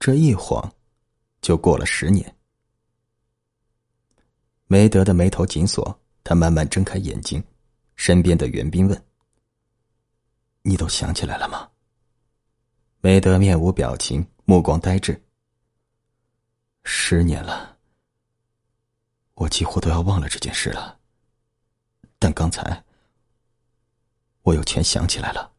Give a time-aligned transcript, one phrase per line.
[0.00, 0.74] 这一晃，
[1.42, 2.34] 就过了十年。
[4.66, 7.44] 梅德的眉头紧锁，他慢慢睁开眼睛。
[7.96, 9.04] 身边的袁斌问
[10.62, 11.68] ：“你都想起来了吗？”
[13.02, 15.22] 梅德面无表情，目光呆滞。
[16.82, 17.76] 十年了，
[19.34, 20.98] 我几乎都要忘了这件事了。
[22.18, 22.82] 但刚才，
[24.40, 25.52] 我又全想起来了。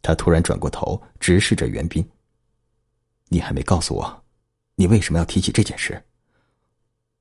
[0.00, 2.02] 他突然转过头，直视着袁斌
[3.32, 4.24] ：“你还没告诉我，
[4.74, 6.04] 你为什么要提起这件事？”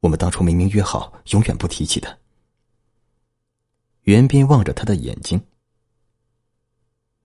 [0.00, 2.18] 我们当初明明约好永远不提起的。
[4.04, 5.38] 袁斌望着他的眼睛，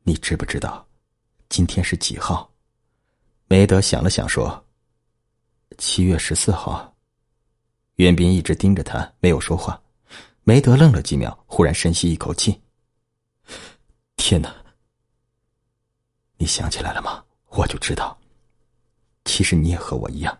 [0.03, 0.85] 你知不知道，
[1.47, 2.51] 今天是几号？
[3.47, 4.65] 梅德想了想说
[5.79, 6.93] ：“七月十四号。”
[7.95, 9.81] 袁斌一直盯着他，没有说话。
[10.43, 12.61] 梅德愣了几秒，忽然深吸一口气
[14.17, 14.53] ：“天哪！
[16.35, 17.23] 你想起来了吗？
[17.49, 18.19] 我就知道，
[19.25, 20.37] 其实你也和我一样，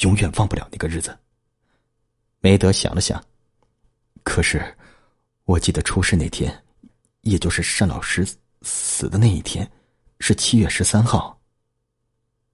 [0.00, 1.16] 永远忘不了那个日子。”
[2.40, 3.24] 梅德想了想，
[4.24, 4.76] 可是，
[5.44, 6.64] 我记得出事那天，
[7.20, 8.26] 也就是单老师
[8.62, 9.70] 死的那一天，
[10.18, 11.40] 是七月十三号。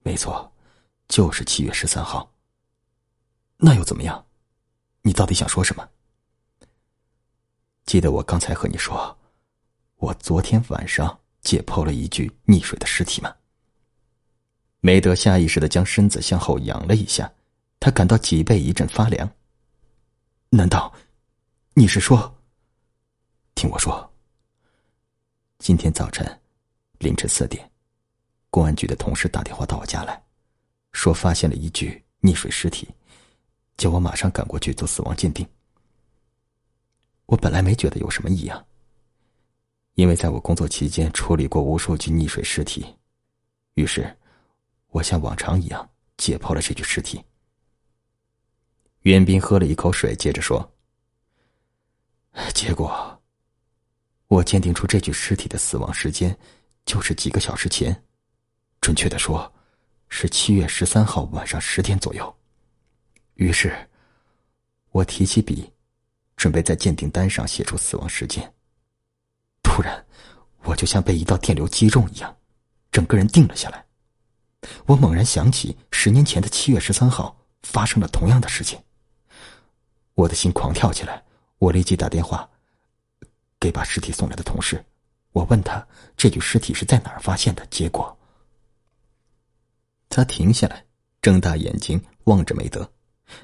[0.03, 0.51] 没错，
[1.07, 2.31] 就是七月十三号。
[3.57, 4.23] 那又怎么样？
[5.01, 5.89] 你到底想说什么？
[7.85, 9.17] 记得我刚才和你说，
[9.95, 13.35] 我昨天晚上解剖了一具溺水的尸体吗？
[14.81, 17.31] 梅德下意识的将身子向后仰了一下，
[17.79, 19.29] 他感到脊背一阵发凉。
[20.49, 20.93] 难道
[21.73, 22.33] 你是说？
[23.55, 24.09] 听我说，
[25.57, 26.39] 今天早晨
[26.99, 27.69] 凌晨四点，
[28.49, 30.23] 公安局的同事打电话到我家来，
[30.93, 32.87] 说发现了一具溺水尸体，
[33.75, 35.45] 叫我马上赶过去做死亡鉴定。
[37.25, 38.65] 我本来没觉得有什么异样，
[39.95, 42.95] 因为在我工作期间处理过无数具溺水尸体，
[43.73, 44.17] 于是
[44.89, 47.23] 我像往常一样解剖了这具尸体。
[49.01, 50.75] 袁斌喝了一口水，接着说
[52.53, 53.21] ：“结果，
[54.27, 56.37] 我鉴定出这具尸体的死亡时间
[56.85, 58.03] 就是几个小时前，
[58.81, 59.51] 准确的说，
[60.09, 62.35] 是七月十三号晚上十点左右。
[63.35, 63.73] 于是，
[64.91, 65.71] 我提起笔，
[66.35, 68.53] 准备在鉴定单上写出死亡时间。
[69.63, 70.05] 突然，
[70.63, 72.35] 我就像被一道电流击中一样，
[72.91, 73.85] 整个人定了下来。
[74.85, 78.79] 我猛然想起十年前的七月十三号发生了同样的事情。”
[80.15, 81.23] 我的心狂跳起来，
[81.59, 82.49] 我立即打电话
[83.59, 84.83] 给把尸体送来的同事，
[85.31, 85.87] 我问他
[86.17, 87.65] 这具尸体是在哪儿发现的。
[87.67, 88.17] 结果，
[90.09, 90.85] 他停下来，
[91.21, 92.91] 睁大眼睛望着梅德。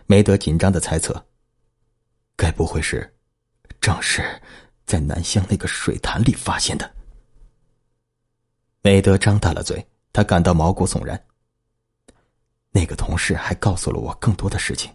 [0.05, 1.25] 梅德紧张的猜测：
[2.35, 3.15] 该不会是
[3.79, 4.41] 正是
[4.85, 6.93] 在南乡那个水潭里发现的？
[8.81, 11.21] 梅德张大了嘴，他感到毛骨悚然。
[12.71, 14.89] 那个同事还告诉了我更多的事情。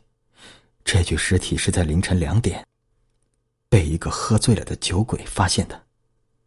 [0.83, 2.67] 这具尸体是在凌晨两点，
[3.69, 5.79] 被一个喝醉了的酒鬼发现的。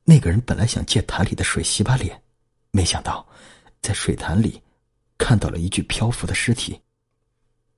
[0.03, 2.19] 那个人本来想借潭里的水洗把脸，
[2.71, 3.23] 没想到
[3.79, 4.59] 在水潭里
[5.19, 6.81] 看到了一具漂浮的尸体。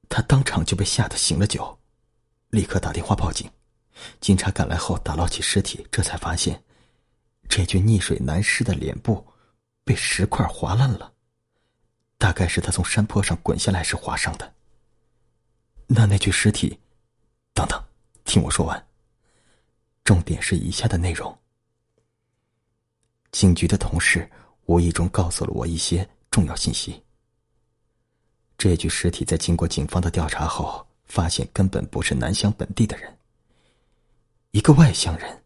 [0.08, 1.78] 他当场就被吓得醒了酒，
[2.52, 3.52] 立刻打电话报警。
[4.22, 6.64] 警察赶来后打捞起尸体，这才发现
[7.50, 9.28] 这具溺水男尸的脸部
[9.86, 11.14] 被石块划烂了，
[12.18, 14.54] 大概是他从山坡上滚下来时划伤的。
[15.88, 16.78] 那那具尸体，
[17.54, 17.82] 等等，
[18.26, 18.88] 听我说完。
[20.04, 21.38] 重点是以下的内容。
[23.32, 24.30] 警局的同事
[24.66, 27.04] 无意中告诉了我一些重要信息。
[28.58, 33.16] 这具尸体在经过警方的调查后，发现根本不是南乡本地的人。
[34.52, 35.44] 一个外乡人，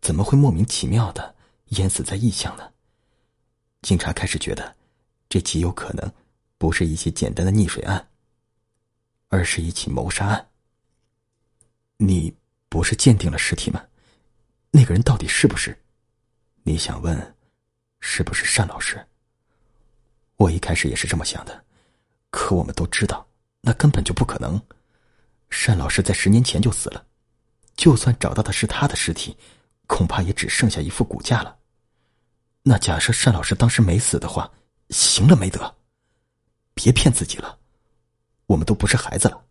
[0.00, 1.34] 怎么会莫名其妙的
[1.68, 2.70] 淹死在异乡呢？
[3.82, 4.74] 警察开始觉得，
[5.28, 6.10] 这极有可能
[6.56, 8.08] 不是一起简单的溺水案。
[9.34, 10.46] 而是一起谋杀案。
[11.96, 12.36] 你
[12.68, 13.82] 不是鉴定了尸体吗？
[14.70, 15.74] 那个人到底是不是？
[16.64, 17.34] 你想问，
[18.00, 19.02] 是不是单老师？
[20.36, 21.64] 我一开始也是这么想的，
[22.28, 23.26] 可我们都知道，
[23.62, 24.60] 那根本就不可能。
[25.66, 27.06] 单老师在十年前就死了，
[27.74, 29.34] 就算找到的是他的尸体，
[29.86, 31.56] 恐怕也只剩下一副骨架了。
[32.62, 34.50] 那假设单老师当时没死的话，
[34.90, 35.74] 行了，梅德，
[36.74, 37.58] 别骗自己了。
[38.46, 39.44] 我们都不是孩子了，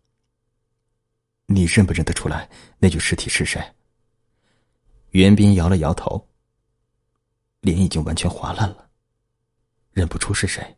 [1.46, 2.48] 你认不认得出来
[2.78, 3.62] 那具尸体是谁？
[5.10, 6.26] 袁斌摇了摇头，
[7.60, 8.88] 脸已经完全划烂了，
[9.92, 10.76] 认不出是谁，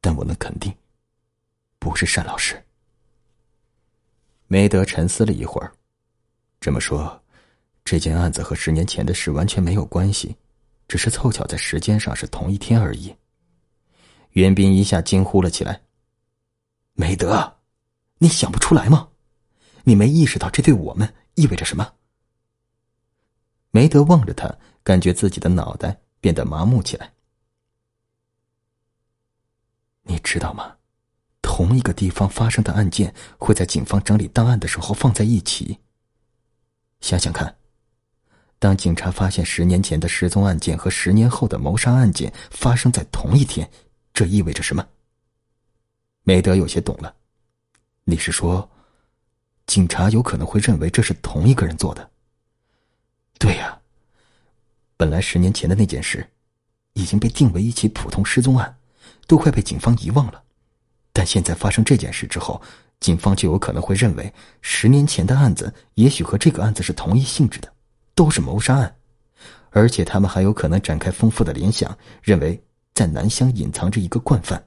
[0.00, 0.74] 但我能肯定，
[1.78, 2.60] 不是单老师。
[4.48, 5.72] 梅德沉思了一会儿，
[6.58, 7.22] 这么说，
[7.84, 10.34] 这件案子和十年前的事完全没有关系，
[10.88, 13.14] 只是凑巧在时间上是同一天而已。
[14.30, 15.82] 袁斌一下惊呼了起来
[16.94, 17.58] ：“梅德，
[18.18, 19.08] 你想不出来吗？
[19.84, 21.92] 你没意识到这对我们意味着什么？”
[23.70, 24.52] 梅德望着他，
[24.82, 27.12] 感觉自己的脑袋变得麻木起来。
[30.02, 30.74] 你知道吗？
[31.42, 35.78] 同一个地方发生的案件会在警方整理档案的时候放在一起。
[37.00, 37.56] 想想看，
[38.58, 43.70] 当警察发现十年前的失踪案件和十年后的谋杀案件发生在同一天，
[44.12, 44.84] 这意味着什么？
[46.24, 47.14] 梅德有些懂了。
[48.04, 48.68] 你是说，
[49.66, 52.10] 警察有可能会认为这是同一个人做的？
[53.38, 53.78] 对呀。
[54.96, 56.28] 本来十年前的那件事，
[56.94, 58.76] 已经被定为一起普通失踪案，
[59.28, 60.42] 都快被警方遗忘了。
[61.12, 62.60] 但现在发生这件事之后，
[62.98, 67.72] 警方就有可能会认为十年前的案子也许和这个案子是同一性质的，
[68.18, 68.96] 都是谋杀案，
[69.70, 72.60] 而且他们还有可能展开丰富的联想，认为
[72.92, 74.60] 在南乡隐藏着一个惯犯。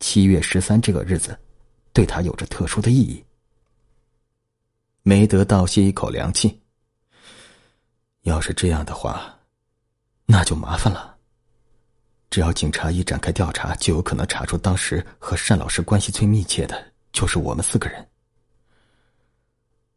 [0.00, 1.34] 七月十三这个日子，
[1.94, 3.24] 对他有着特殊的意义。
[5.02, 6.60] 梅德倒吸一口凉气。
[8.24, 9.34] 要是这样的话，
[10.26, 11.16] 那就麻烦了。
[12.28, 18.06] 只要警察一展开调查，就有可能查出当时和单老师关系最密切的就是我们四个人。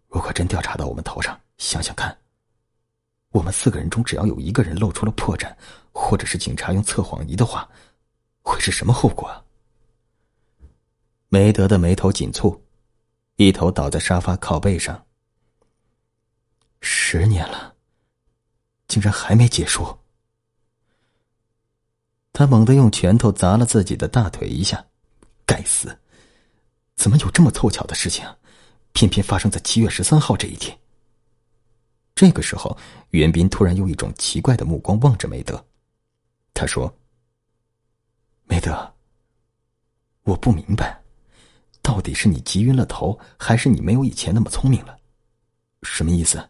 [0.08, 2.18] 如果真调查到我们头上，想想看，
[3.32, 5.54] 我们四个人中只要有一个人露出了破绽，
[5.92, 7.70] 或者是警察用测谎仪的话，
[8.42, 9.28] 会是什么后果？
[9.28, 9.44] 啊
[11.30, 12.58] 梅德的眉头紧蹙，
[13.36, 15.06] 一头倒在沙发靠背上。
[16.80, 17.76] 十年了，
[18.88, 19.98] 竟然还没结束。
[22.32, 24.86] 他猛地用拳头砸了自己的大腿一下，
[25.46, 26.00] 该死！
[26.96, 28.26] 怎么有这么凑巧的事情，
[28.94, 30.80] 偏偏发生在七月十三号这一天？
[32.18, 32.76] 这个时候，
[33.12, 35.64] 袁斌突然用一种奇怪的目光望着梅德，
[36.52, 36.92] 他说
[38.50, 38.92] ：“梅德，
[40.24, 41.00] 我不明白，
[41.80, 44.98] 到底是你急晕了头，还是你没有以前那么聪明了？
[45.84, 46.50] 什么意思？”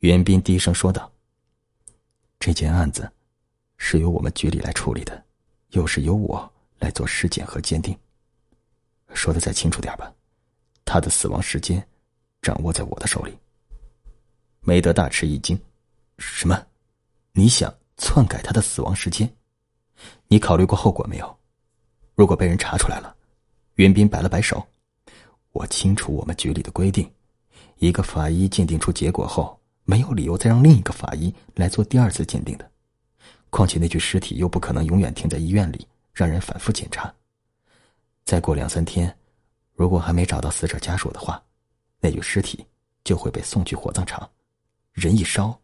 [0.00, 1.10] 袁斌低声说道
[2.38, 3.10] ：“这件案子。”
[3.82, 5.24] 是由我们局里来处理的，
[5.70, 7.98] 又是由我来做尸检和鉴定。
[9.14, 10.12] 说的再清楚点吧，
[10.84, 11.82] 他的死亡时间
[12.42, 13.34] 掌握在我的手里。
[14.62, 15.58] 梅德大吃一惊
[16.18, 16.66] ：“什么？
[17.32, 19.32] 你想篡改他的死亡时间？
[20.28, 21.38] 你考虑过后果没有？
[22.14, 23.16] 如果被人查出来了？”
[23.76, 24.66] 袁斌摆了摆手
[25.52, 27.10] ：“我清楚我们局里的规定，
[27.78, 32.70] 一个法医鉴定出结果后，没有理由再让另一个法医来做第二次鉴定的。”
[33.48, 37.12] 况且那具尸体又不可能永远停在医院里，让人反复检查。
[38.24, 39.16] 再过两三天，
[39.74, 41.42] 如果还没找到死者家属的话，
[41.98, 42.64] 那具尸体
[43.02, 44.30] 就会被送去火葬场，
[44.92, 45.60] 人一烧，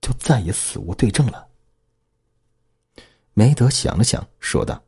[0.00, 1.48] 就再也死无对证了。
[3.34, 4.82] 梅德想了想，说道：“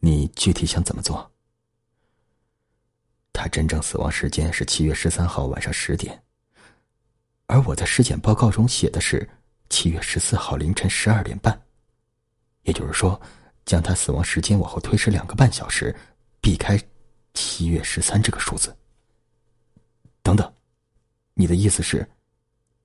[0.00, 1.30] 你具体想怎么做？”
[3.32, 6.22] 他真正死亡时间是七月十三号晚上十点，
[7.46, 9.28] 而我在尸检报告中写的是。
[9.68, 11.60] 七月十四号凌晨十二点半，
[12.62, 13.20] 也就是说，
[13.64, 15.92] 将他死亡时间往后推迟两个半小时，
[16.40, 16.80] 避开
[17.34, 18.72] 七月十三这个数字。
[20.22, 20.54] 等等，
[21.34, 22.08] 你的意思是，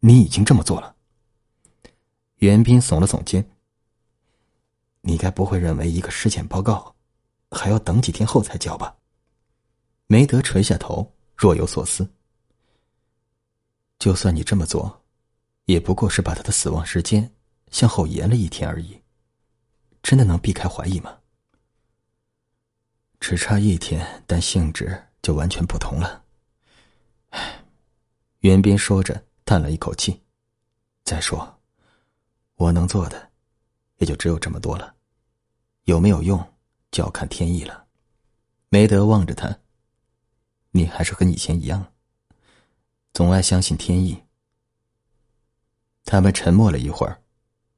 [0.01, 0.95] 你已经这么做了？
[2.37, 3.49] 袁斌耸了耸肩。
[5.01, 6.95] 你该不会认为一个尸检报告
[7.49, 8.95] 还要等几天后才交吧？
[10.07, 12.11] 梅德垂下头，若有所思。
[13.97, 14.99] 就算你这么做。
[15.65, 17.31] 也不过是把他的死亡时间
[17.69, 18.99] 向后延了一天而已，
[20.01, 21.19] 真的能避开怀疑吗？
[23.19, 26.25] 只差一天，但性质就完全不同了。
[27.29, 27.63] 唉，
[28.39, 30.21] 袁斌说着，叹了一口气。
[31.03, 31.59] 再说，
[32.55, 33.31] 我能做的
[33.97, 34.95] 也就只有这么多了，
[35.83, 36.53] 有没有用，
[36.91, 37.87] 就要看天意了。
[38.69, 39.59] 梅德望着他，
[40.71, 41.93] 你还是和以前一样，
[43.13, 44.23] 总爱相信天意。
[46.05, 47.21] 他们沉默了一会儿，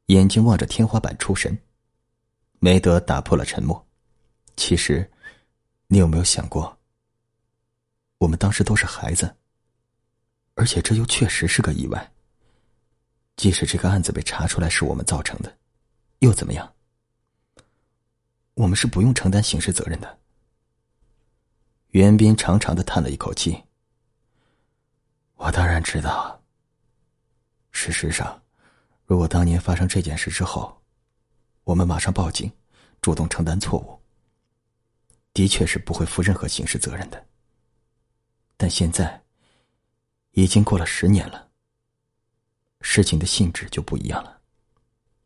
[0.08, 1.58] 眼睛望着天花板出神。
[2.60, 3.88] 梅德打破了沉默
[4.56, 5.12] ：“其实，
[5.88, 6.78] 你有没有想过，
[8.20, 9.36] 我们当时都是孩子，
[10.56, 12.12] 而且这又确实是个意外。
[13.36, 15.58] 即使这个案子被查出来是我们造成的，
[16.20, 16.74] 又怎么样？
[18.54, 20.20] 我们是不用承担刑事责任的。”
[21.90, 23.64] 袁斌长长的叹了一口气
[25.38, 26.44] ：“我当然知道。”
[27.72, 28.42] 事实上，
[29.06, 30.80] 如果当年发生这件事之后，
[31.64, 32.52] 我们马上报警，
[33.02, 34.00] 主动承担错误，
[35.34, 37.26] 的确是不会负任何刑事责任的。
[38.58, 39.23] 但现在，
[40.34, 41.48] 已经过了十年了，
[42.82, 44.40] 事情的性质就不一样了。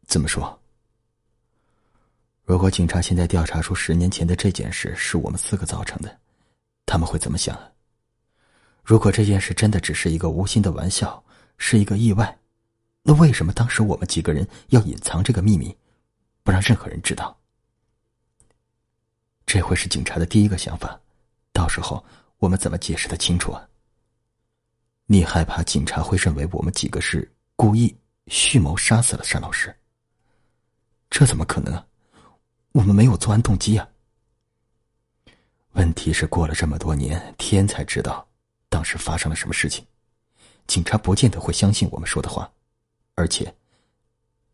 [0.06, 0.58] 怎么说？
[2.44, 6.20] 如果警察现在调查出十年前的这件事是我们四个造成的，
[6.86, 7.72] 他们会怎么想啊？
[8.84, 11.24] 如果这件事真的只是一个无心的玩笑，
[11.58, 12.40] 是一个意外，
[13.04, 15.76] 那为什么当时我们几个人要隐藏这个秘密，
[16.44, 17.38] 不让任何人知道？
[19.46, 21.00] 这会是警察的第一个想法，
[21.52, 22.06] 到时候
[22.38, 23.67] 我们怎么解释的清楚啊？
[25.10, 27.96] 你害怕警察会认为我们几个是故意
[28.28, 29.74] 蓄谋杀死了单老师？
[31.10, 31.88] 这怎么可能啊？
[32.74, 33.88] 我们没有作案动机啊！
[35.72, 38.28] 问题是过了这么多年，天才知道
[38.68, 39.86] 当时发生了什么事情，
[40.68, 42.52] 警察不见得会相信我们说的话。
[43.16, 43.56] 而且，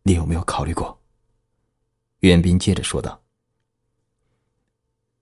[0.04, 0.96] 你有没有考虑过？
[2.20, 3.20] 袁斌接着说道：“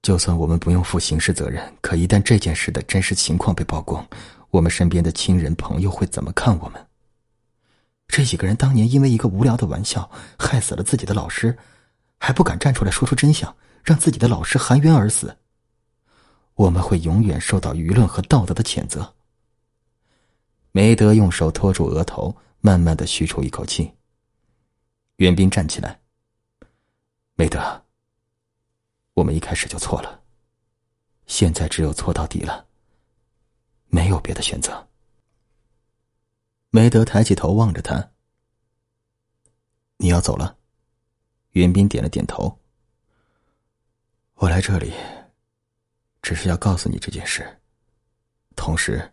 [0.03, 4.07] 就算我们不用负刑事责任，可一旦这件事的真实情况被曝光，
[4.53, 6.87] 我们身边的亲人朋友会怎么看我们？
[8.07, 11.59] 这几个人当年因为一个无聊的玩笑，害死了自己的老师。”
[12.25, 15.37] 还不敢站出来说出真相，让自己的老师含冤而死。
[16.55, 19.13] 我们会永远受到舆论和道德的谴责。
[20.71, 23.91] 梅德用手托住额头，慢慢的吁出一口气。
[25.17, 25.99] 袁斌站起来。
[27.35, 27.83] 梅德，
[29.15, 30.21] 我们一开始就错了，
[31.27, 32.65] 现在只有错到底了，
[33.95, 34.89] 没有别的选择。
[36.71, 38.13] 梅德抬起头望着他。
[39.99, 40.57] 你要走了。
[41.51, 42.59] 袁斌点了点头。
[44.37, 44.95] 我来这里，
[46.23, 47.61] 只是要告诉你这件事，
[48.57, 49.13] 同时，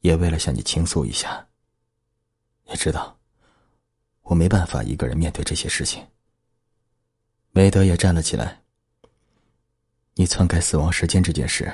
[0.00, 1.48] 也为了向你倾诉一下。
[2.66, 3.18] 你知道，
[4.20, 6.06] 我没办法一个人面对这些事情。
[7.52, 8.62] 梅德也站了起来。
[10.16, 11.72] 你篡改死亡时间这件事，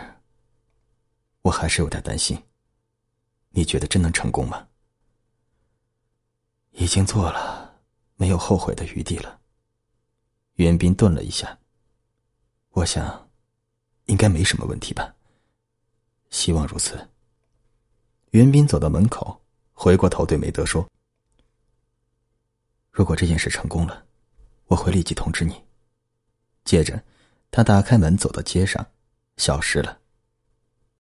[1.45, 2.43] 我还是有点担心。
[3.51, 4.67] 你觉得真能成功吗？
[6.73, 7.83] 已经做了，
[8.17, 9.41] 没有后悔的余地了。
[10.55, 11.59] 袁斌顿了一下，
[12.71, 13.31] 我想，
[14.07, 15.15] 应该没什么问题吧。
[16.31, 17.11] 希望如此。
[18.31, 20.89] 袁斌走到门口，回过头对梅德说
[22.91, 24.07] ：“如果这件事成功了，
[24.67, 25.63] 我会立即通知你。”
[26.65, 27.05] 接着，
[27.51, 28.85] 他打开门，走到街上，
[29.37, 30.01] 消失了。